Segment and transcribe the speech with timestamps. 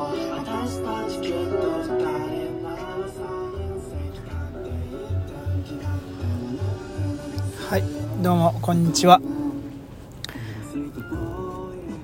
[0.00, 0.06] は
[7.76, 7.82] い
[8.22, 9.20] どうもこんにちは、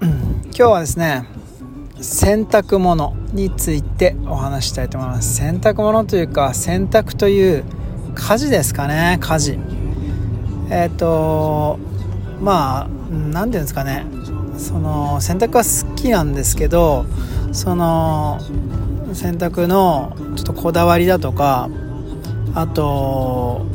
[0.02, 1.26] 今日はですね
[1.98, 5.36] 洗濯物についてお話したいと思います。
[5.36, 7.64] 洗濯物というか洗濯という
[8.14, 9.58] 家事ですかね家事。
[10.70, 11.78] えっ、ー、と
[12.42, 14.04] まあ何ていうんですかね。
[14.58, 17.06] その洗濯は好きなんですけど
[17.52, 18.38] その
[19.12, 21.70] 洗濯のちょっとこだわりだとか
[22.54, 23.66] あと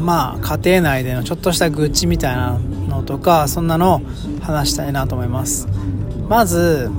[0.00, 2.58] まあ家庭内でのちょっとした愚痴みたいな
[2.88, 4.00] のとかそんなのを
[4.42, 5.68] 話したいなと思います。
[6.28, 6.90] まず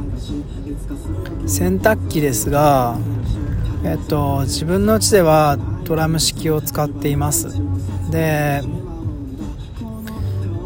[1.47, 2.97] 洗濯機ですが
[3.83, 7.49] えっと自分の家ではドラム式を使っています。
[8.09, 8.61] で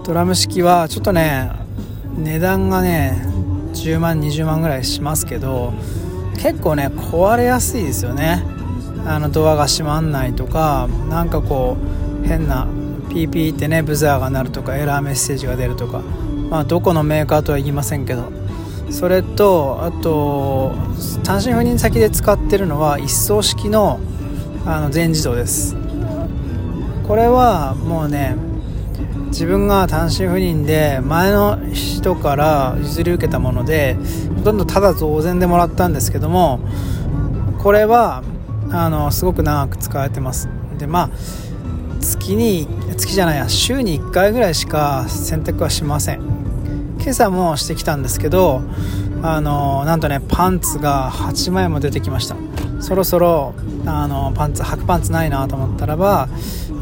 [0.04, 1.52] ドラム式はちょっとね
[2.18, 3.35] 値段がね
[3.76, 5.74] 10万20万ぐらいしますけど
[6.38, 8.44] 結構ね壊れやすいですよね。
[9.06, 11.78] あのドアが閉まんないとかなんかこ
[12.24, 12.68] う変な
[13.10, 16.02] ピーピーってねブザーが鳴るとかエラーメッセージが出るとか。
[16.50, 18.32] まあどこのメーカーとは言いませんけど。
[18.92, 20.72] それとあと
[21.24, 24.00] 単身赴任先で使ってるのは一層式の
[24.66, 25.76] あの全自動です。
[27.08, 28.36] これはもうね
[29.36, 33.98] 自分が単身赴任で前の人から譲り受けたもので
[34.38, 36.62] ほとんどただ増税でもらったんですけども
[37.60, 38.24] これは
[38.72, 40.48] あのすごく長く使われてます。
[40.78, 41.10] でまあ
[42.00, 46.22] 月に月じゃないや週に1回ぐらいしか洗濯はしません。
[47.02, 48.62] 今朝もしてきたんですけど
[49.22, 52.38] あのなんとねパンツが8枚も出てきました。
[52.80, 53.54] そろそろ
[53.86, 56.30] あのパンツ履くパンツないなと思ったらば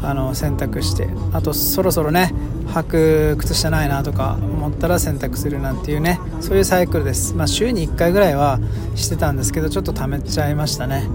[0.08, 2.32] あの洗濯してあとそろそろね
[2.68, 8.58] 履く靴下ないなとか思ったら洗濯するなんていうねそういうサイクルです、まあ、週に1回ぐらいは
[8.94, 11.08] してたんですけどちょっと溜めちゃいましたね。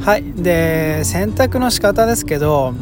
[0.00, 0.24] はい。
[0.32, 2.72] で洗濯の仕方ですけど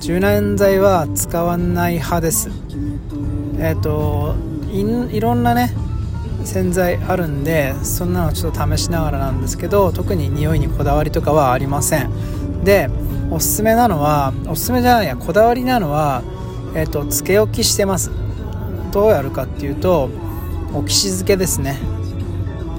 [0.00, 2.50] 柔軟剤は使わない派です。
[3.58, 4.34] えっ、ー、と
[5.12, 5.72] いろんなね
[6.44, 12.10] 洗剤あるんでそんなのちょっと試しながらなんですけど特に匂いにこだわりとかはありません。
[12.64, 12.88] で
[13.34, 16.22] おすすめなのはおすすめじゃないやこだわりなのは
[16.76, 18.12] えっ、ー、とつけ置きしてます。
[18.92, 20.08] どうやるかっていうと
[20.72, 21.76] オキシ漬けですね。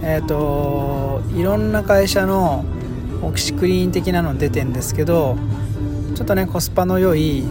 [0.01, 2.63] えっ、ー、といろんな会社の
[3.21, 5.35] オキシクリーン的なの出てんですけど
[6.15, 7.43] ちょっとねコスパの良い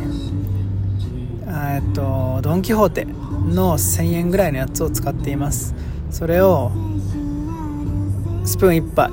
[1.47, 1.51] え
[1.81, 5.75] っ、ー、とドン・キホーテの1000円ぐらいのやつを使っています。
[6.11, 6.73] それを
[8.47, 9.11] スプーン1杯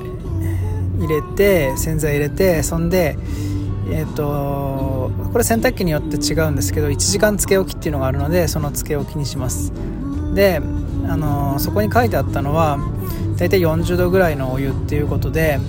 [0.98, 3.18] 入れて洗剤入れてそんで
[3.90, 9.72] えっ、ー、とこれ洗濯機によって違うんですけど1時間つけ置きっていうのがあるのでそのつけ置きにします。
[10.34, 10.62] で
[11.08, 12.80] あのそこに書いてあったのは
[13.38, 15.60] 大体40度ぐらいのお湯っていうことで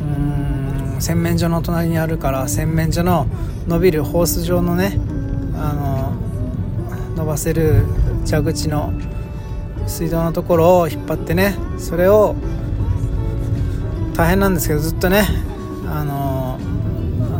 [0.00, 3.26] うん洗面所の隣にあるから洗面所の
[3.66, 4.98] 伸びるホース状のね
[5.56, 7.84] あの伸ばせる
[8.24, 8.92] 蛇口の
[9.86, 12.36] 水道のところを引っ張ってねそれを
[14.14, 15.26] 大変なんですけどずっとね
[15.90, 16.58] あの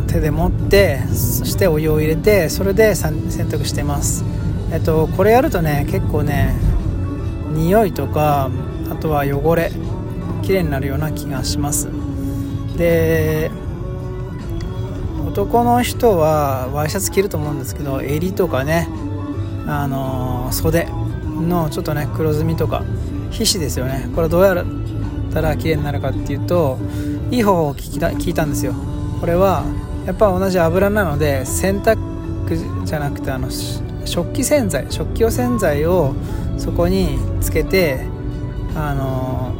[0.07, 4.23] 手で持ってそしてお湯を入れてそれで洗濯してます。
[4.71, 6.55] えっとこれやるとね結構ね
[7.53, 8.49] 匂いとか
[8.91, 9.71] あとは汚れ
[10.41, 11.89] 綺麗になるような気がします。
[12.77, 13.51] で
[15.27, 18.89] 男の人はワイシャツ着ると思うんですけど襟とかね
[19.67, 20.87] あの袖
[21.25, 22.83] のちょっとね黒ずみとか
[23.29, 24.09] 皮脂ですよね。
[24.15, 24.65] これどうやっ
[25.31, 26.79] たら綺麗になるかっていうと
[27.31, 28.73] いい方法を聞きた聞いたんですよ。
[29.19, 29.63] これは
[30.05, 31.97] やっぱ同じ油なので洗濯
[32.85, 33.49] じゃなくてあの
[34.05, 36.15] 食器洗剤食器用洗剤を
[36.57, 38.05] そこにつけて
[38.75, 39.53] あの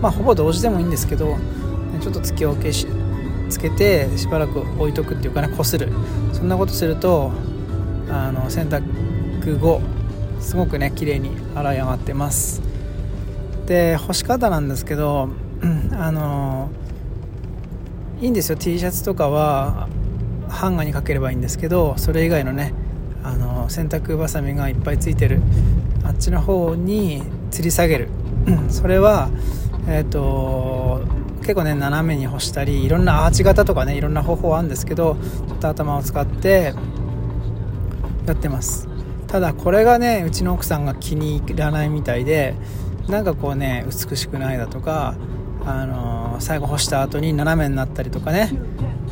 [0.00, 1.36] まあほぼ同時でもいいんですけど
[2.00, 2.86] ちょっとつけ置きし
[3.48, 5.88] つけてしばらく置いとくっていうかねこする。
[6.32, 7.32] そんなことすると
[8.10, 9.80] あの洗濯後
[10.40, 12.62] すごくね綺麗に洗い上がってます。
[13.66, 15.30] で干し方なんですけど
[15.98, 16.70] あの
[18.20, 18.56] いいんですよ。
[18.56, 19.88] T シャツとかは
[20.48, 22.72] ハンガーにかければいいんですけどそれ以外のね
[23.22, 25.40] あの洗濯ばさみがいっぱいついてる
[26.04, 28.08] あっちの方に吊り下げる。
[28.68, 29.30] それは
[29.88, 31.02] えっ、ー、と
[31.40, 35.16] 結構ね斜めに干したりいろんなアーチ型とかねいろんな方法あるんですけど
[35.48, 36.74] ちょっと頭を使って
[38.26, 38.88] やってます。
[39.26, 42.54] ただこれがねうちの奥さんが気に入らないみたいで
[43.08, 45.14] なんかこうね美しくないだとか
[45.66, 48.52] あの、最後干した後に斜めになったりとかね。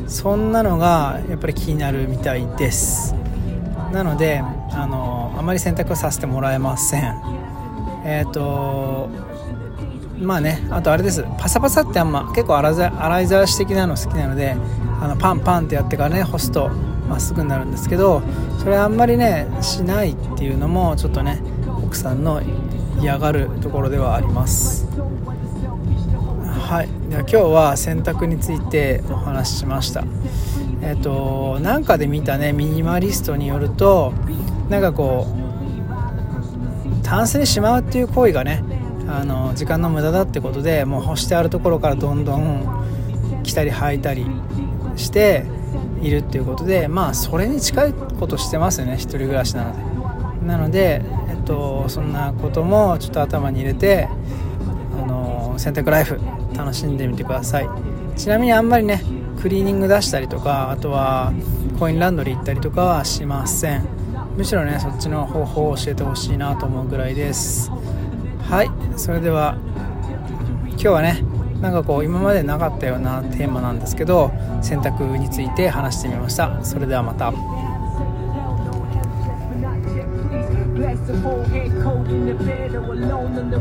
[0.07, 3.15] そんなのがやっぱり気になるみたいです。
[3.91, 7.33] なので、あのー、あまり洗濯させてもらえません。
[8.05, 9.09] えっ、ー、と
[10.19, 11.25] まあねあとあれです。
[11.37, 14.55] パサパサってあんま結構洗いざらし的なの好きなので
[15.01, 16.69] あのパンパンってやってからね干すと
[17.09, 18.21] まっすぐになるんですけど
[18.59, 21.41] それあんまりねしないっていうのもちょっとね
[21.83, 22.41] 奥さんの
[23.01, 24.87] 嫌がるところではあります。
[26.63, 26.89] はい。
[27.09, 30.05] では今日は洗濯についてお話ししました。
[30.81, 34.13] えっ、ー、となんかで見たねミニマリストによると
[34.69, 38.63] なんかこうタンスにしまうっていう行為がね
[39.07, 44.25] あの時間の無駄だってことでもう干してあるところからどんどん着たり履いたり
[44.95, 45.45] して
[46.01, 49.93] いるっていうことでまあそれに近いことしてますよね1人暮らしなので。
[50.43, 54.09] なので、えっと、そんなこともちょっと頭に入れて
[55.01, 56.19] あの洗濯ライフ
[56.53, 57.69] 楽しんでみてください
[58.15, 59.01] ちなみにあんまりね
[59.41, 61.33] クリーニング出したりとかあとは
[61.79, 63.85] コインランドリー行ったりとかはしません
[64.37, 69.57] むしろねそっちの方法を教えてほしいなと思うぐらいですはいそれでは
[70.69, 71.23] 今日はね
[71.61, 77.31] なんかこう今までなかったようなテーマなんですけど選択について話してみましたそれではまた